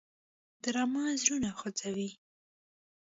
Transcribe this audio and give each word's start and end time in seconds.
ډرامه 0.63 1.03
زړونه 1.21 1.49
خوځوي 1.59 2.09